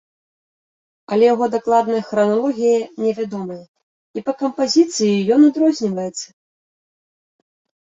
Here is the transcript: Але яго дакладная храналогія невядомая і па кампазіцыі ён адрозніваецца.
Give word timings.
Але 1.15 1.25
яго 1.33 1.45
дакладная 1.55 1.99
храналогія 2.09 2.79
невядомая 3.03 3.61
і 3.67 4.19
па 4.31 4.39
кампазіцыі 4.43 5.25
ён 5.39 5.51
адрозніваецца. 5.53 6.27